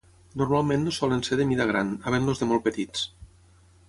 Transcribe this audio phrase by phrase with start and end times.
[0.41, 3.05] Normalment no solen ser de mida gran, havent-los de molt petits.